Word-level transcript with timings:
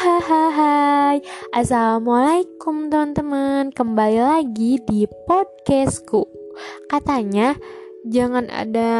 Hai, 0.00 1.20
Assalamualaikum 1.52 2.88
teman-teman. 2.88 3.68
Kembali 3.68 4.16
lagi 4.16 4.80
di 4.88 5.04
podcastku. 5.28 6.24
Katanya 6.88 7.52
jangan 8.08 8.48
ada 8.48 8.92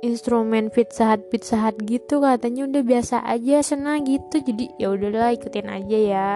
instrumen 0.00 0.72
hut 0.72 1.20
pizza 1.28 1.60
hut 1.60 1.76
gitu. 1.84 2.24
Katanya 2.24 2.64
udah 2.64 2.82
biasa 2.88 3.20
aja 3.20 3.60
senang 3.60 4.08
gitu. 4.08 4.40
Jadi 4.40 4.72
ya 4.80 4.96
udahlah 4.96 5.36
ikutin 5.36 5.68
aja 5.68 5.98
ya. 6.00 6.30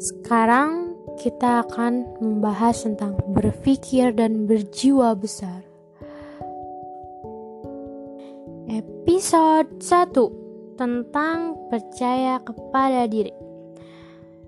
Sekarang 0.00 0.96
kita 1.20 1.68
akan 1.68 2.16
membahas 2.24 2.88
tentang 2.88 3.20
berpikir 3.28 4.16
dan 4.16 4.48
berjiwa 4.48 5.12
besar. 5.20 5.68
Episode 8.72 9.68
1 9.84 10.39
tentang 10.80 11.60
percaya 11.68 12.40
kepada 12.40 13.04
diri. 13.04 13.36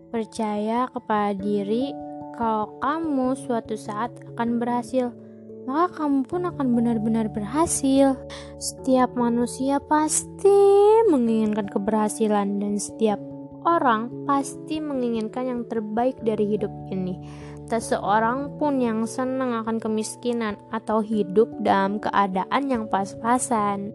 Percaya 0.09 0.89
kepada 0.89 1.37
diri 1.37 1.93
kalau 2.41 2.81
kamu 2.81 3.37
suatu 3.37 3.77
saat 3.77 4.17
akan 4.33 4.57
berhasil, 4.57 5.13
maka 5.69 6.01
kamu 6.01 6.25
pun 6.25 6.49
akan 6.49 6.73
benar-benar 6.73 7.29
berhasil. 7.29 8.17
Setiap 8.57 9.13
manusia 9.13 9.77
pasti 9.77 10.57
menginginkan 11.13 11.69
keberhasilan 11.69 12.65
dan 12.65 12.81
setiap 12.81 13.21
orang 13.69 14.09
pasti 14.25 14.81
menginginkan 14.81 15.45
yang 15.45 15.63
terbaik 15.69 16.17
dari 16.25 16.57
hidup 16.57 16.73
ini. 16.89 17.21
Tak 17.69 17.85
seorang 17.85 18.57
pun 18.57 18.81
yang 18.81 19.05
senang 19.05 19.53
akan 19.65 19.77
kemiskinan 19.77 20.57
atau 20.73 21.05
hidup 21.05 21.53
dalam 21.61 22.01
keadaan 22.01 22.73
yang 22.73 22.85
pas-pasan. 22.89 23.93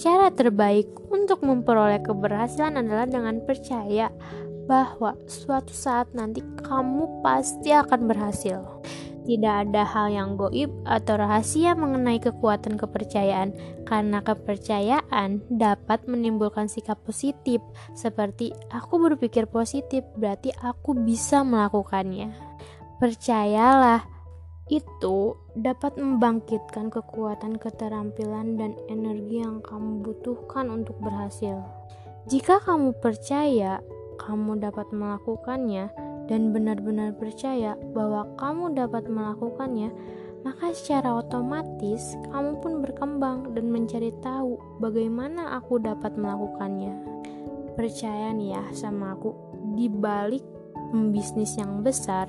Cara 0.00 0.32
terbaik 0.32 0.88
untuk 1.12 1.44
memperoleh 1.44 2.00
keberhasilan 2.00 2.80
adalah 2.80 3.04
dengan 3.04 3.44
percaya 3.44 4.08
bahwa 4.64 5.18
suatu 5.26 5.74
saat 5.74 6.10
nanti 6.16 6.40
kamu 6.64 7.20
pasti 7.20 7.74
akan 7.74 8.08
berhasil. 8.08 8.62
Tidak 9.22 9.70
ada 9.70 9.86
hal 9.86 10.10
yang 10.10 10.34
goib 10.34 10.66
atau 10.82 11.14
rahasia 11.14 11.78
mengenai 11.78 12.18
kekuatan 12.18 12.74
kepercayaan, 12.74 13.54
karena 13.86 14.18
kepercayaan 14.18 15.46
dapat 15.46 16.02
menimbulkan 16.10 16.66
sikap 16.66 16.98
positif, 17.06 17.62
seperti 17.94 18.50
"aku 18.74 18.98
berpikir 18.98 19.46
positif, 19.46 20.02
berarti 20.18 20.50
aku 20.58 20.98
bisa 20.98 21.46
melakukannya". 21.46 22.34
Percayalah, 22.98 24.11
itu 24.72 25.36
dapat 25.52 26.00
membangkitkan 26.00 26.88
kekuatan, 26.88 27.60
keterampilan, 27.60 28.56
dan 28.56 28.72
energi 28.88 29.44
yang 29.44 29.60
kamu 29.60 30.00
butuhkan 30.00 30.72
untuk 30.72 30.96
berhasil. 31.04 31.60
Jika 32.24 32.64
kamu 32.64 32.96
percaya 32.96 33.84
kamu 34.16 34.64
dapat 34.64 34.88
melakukannya 34.94 35.92
dan 36.30 36.56
benar-benar 36.56 37.12
percaya 37.18 37.76
bahwa 37.92 38.24
kamu 38.40 38.72
dapat 38.72 39.04
melakukannya, 39.10 39.92
maka 40.46 40.72
secara 40.72 41.20
otomatis 41.20 42.16
kamu 42.32 42.58
pun 42.64 42.72
berkembang 42.80 43.52
dan 43.52 43.68
mencari 43.68 44.14
tahu 44.24 44.56
bagaimana 44.80 45.58
aku 45.60 45.82
dapat 45.82 46.16
melakukannya. 46.16 46.94
Percaya 47.76 48.32
nih 48.32 48.56
ya 48.56 48.64
sama 48.72 49.18
aku, 49.18 49.34
di 49.76 49.90
balik 49.90 50.44
pembisnis 50.92 51.56
yang 51.56 51.80
besar, 51.80 52.28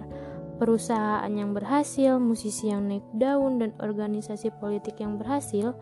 perusahaan 0.63 1.27
yang 1.27 1.51
berhasil, 1.51 2.15
musisi 2.23 2.71
yang 2.71 2.87
naik 2.87 3.03
daun, 3.19 3.59
dan 3.59 3.75
organisasi 3.83 4.47
politik 4.63 4.95
yang 5.03 5.19
berhasil, 5.19 5.75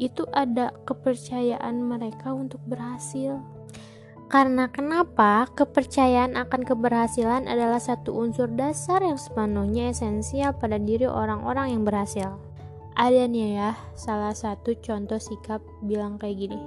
itu 0.00 0.24
ada 0.32 0.72
kepercayaan 0.88 1.84
mereka 1.84 2.32
untuk 2.32 2.64
berhasil. 2.64 3.36
Karena 4.32 4.72
kenapa? 4.72 5.44
Kepercayaan 5.52 6.40
akan 6.40 6.64
keberhasilan 6.64 7.44
adalah 7.44 7.76
satu 7.76 8.16
unsur 8.16 8.48
dasar 8.48 9.04
yang 9.04 9.20
sepenuhnya 9.20 9.92
esensial 9.92 10.56
pada 10.56 10.80
diri 10.80 11.04
orang-orang 11.04 11.76
yang 11.76 11.84
berhasil. 11.84 12.40
Ada 12.96 13.28
nih 13.28 13.60
ya, 13.60 13.76
salah 13.92 14.32
satu 14.32 14.72
contoh 14.80 15.20
sikap 15.20 15.60
bilang 15.84 16.16
kayak 16.16 16.48
gini. 16.48 16.60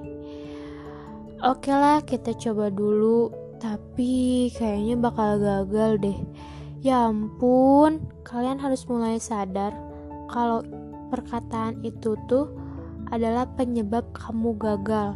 Oke 1.42 1.74
lah, 1.74 2.06
kita 2.06 2.38
coba 2.38 2.70
dulu, 2.70 3.34
tapi 3.58 4.52
kayaknya 4.54 5.02
bakal 5.02 5.42
gagal 5.42 5.98
deh 5.98 6.20
Ya 6.84 7.08
ampun, 7.08 8.04
kalian 8.28 8.60
harus 8.60 8.84
mulai 8.92 9.16
sadar 9.16 9.72
kalau 10.28 10.68
perkataan 11.08 11.80
itu 11.80 12.20
tuh 12.28 12.52
adalah 13.08 13.48
penyebab 13.56 14.12
kamu 14.12 14.52
gagal. 14.60 15.16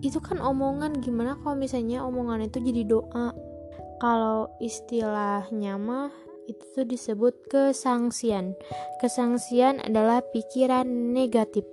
Itu 0.00 0.24
kan 0.24 0.40
omongan 0.40 1.04
gimana 1.04 1.36
kalau 1.44 1.60
misalnya 1.60 2.00
omongan 2.00 2.48
itu 2.48 2.64
jadi 2.64 2.80
doa. 2.88 3.36
Kalau 4.00 4.48
istilahnya 4.56 5.76
mah 5.76 6.08
itu 6.48 6.64
tuh 6.72 6.88
disebut 6.88 7.44
kesangsian. 7.52 8.56
Kesangsian 9.04 9.84
adalah 9.84 10.24
pikiran 10.32 10.88
negatif. 11.12 11.68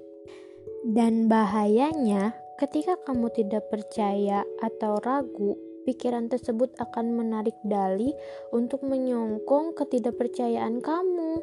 Dan 0.83 1.31
bahayanya 1.31 2.35
ketika 2.59 2.99
kamu 3.07 3.31
tidak 3.31 3.71
percaya 3.71 4.43
atau 4.59 4.99
ragu 4.99 5.70
pikiran 5.83 6.29
tersebut 6.31 6.73
akan 6.77 7.17
menarik 7.17 7.55
dali 7.65 8.13
untuk 8.53 8.85
menyongkong 8.85 9.73
ketidakpercayaan 9.77 10.79
kamu. 10.79 11.41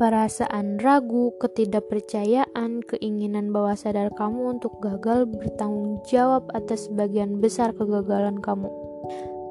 Perasaan 0.00 0.80
ragu, 0.80 1.36
ketidakpercayaan, 1.38 2.82
keinginan 2.82 3.52
bawah 3.54 3.76
sadar 3.76 4.10
kamu 4.16 4.58
untuk 4.58 4.80
gagal 4.82 5.28
bertanggung 5.28 6.00
jawab 6.08 6.48
atas 6.56 6.90
sebagian 6.90 7.38
besar 7.38 7.70
kegagalan 7.76 8.40
kamu. 8.40 8.72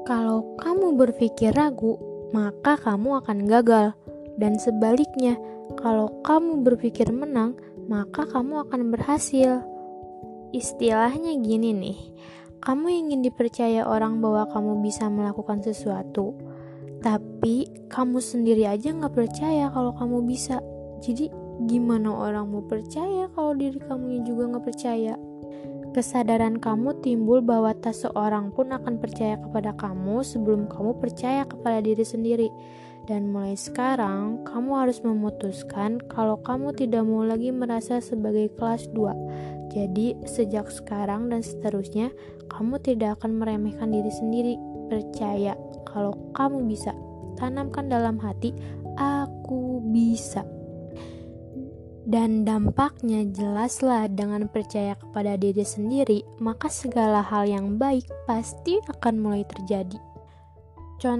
Kalau 0.02 0.58
kamu 0.58 0.98
berpikir 0.98 1.54
ragu, 1.54 1.96
maka 2.34 2.74
kamu 2.74 3.22
akan 3.22 3.38
gagal, 3.46 3.94
dan 4.36 4.58
sebaliknya, 4.58 5.38
kalau 5.78 6.10
kamu 6.26 6.66
berpikir 6.66 7.08
menang, 7.14 7.54
maka 7.86 8.26
kamu 8.26 8.66
akan 8.68 8.92
berhasil. 8.92 9.62
Istilahnya 10.52 11.38
gini 11.40 11.70
nih, 11.72 11.98
kamu 12.62 12.86
ingin 12.94 13.26
dipercaya 13.26 13.82
orang 13.82 14.22
bahwa 14.22 14.46
kamu 14.46 14.86
bisa 14.86 15.10
melakukan 15.10 15.58
sesuatu, 15.66 16.38
tapi 17.02 17.66
kamu 17.90 18.22
sendiri 18.22 18.70
aja 18.70 18.94
nggak 18.94 19.18
percaya 19.18 19.66
kalau 19.74 19.90
kamu 19.98 20.22
bisa. 20.22 20.62
Jadi 21.02 21.26
gimana 21.66 22.14
orang 22.14 22.46
mau 22.54 22.62
percaya 22.62 23.26
kalau 23.34 23.58
diri 23.58 23.82
kamu 23.82 24.22
juga 24.22 24.54
nggak 24.54 24.62
percaya? 24.62 25.18
Kesadaran 25.90 26.62
kamu 26.62 27.02
timbul 27.02 27.42
bahwa 27.42 27.74
tak 27.74 27.98
seorang 27.98 28.54
pun 28.54 28.70
akan 28.70 29.02
percaya 29.02 29.42
kepada 29.42 29.74
kamu 29.74 30.22
sebelum 30.22 30.70
kamu 30.70 31.02
percaya 31.02 31.42
kepada 31.42 31.82
diri 31.82 32.06
sendiri. 32.06 32.48
Dan 33.10 33.34
mulai 33.34 33.58
sekarang, 33.58 34.46
kamu 34.46 34.70
harus 34.78 35.02
memutuskan 35.02 35.98
kalau 36.06 36.38
kamu 36.38 36.70
tidak 36.78 37.02
mau 37.02 37.26
lagi 37.26 37.50
merasa 37.50 37.98
sebagai 37.98 38.46
kelas 38.54 38.86
2 38.94 39.52
jadi, 39.72 40.20
sejak 40.28 40.68
sekarang 40.68 41.32
dan 41.32 41.40
seterusnya, 41.40 42.12
kamu 42.52 42.76
tidak 42.84 43.16
akan 43.20 43.40
meremehkan 43.40 43.88
diri 43.88 44.12
sendiri. 44.12 44.54
Percaya 44.92 45.56
kalau 45.88 46.12
kamu 46.36 46.68
bisa. 46.68 46.92
Tanamkan 47.40 47.88
dalam 47.88 48.20
hati, 48.20 48.52
"Aku 49.00 49.80
bisa." 49.88 50.44
Dan 52.04 52.44
dampaknya 52.44 53.24
jelaslah 53.32 54.12
dengan 54.12 54.44
percaya 54.52 54.92
kepada 55.00 55.40
diri 55.40 55.64
sendiri, 55.64 56.20
maka 56.36 56.68
segala 56.68 57.24
hal 57.24 57.48
yang 57.48 57.80
baik 57.80 58.04
pasti 58.28 58.76
akan 58.92 59.14
mulai 59.24 59.48
terjadi. 59.48 59.96
Contoh 61.00 61.18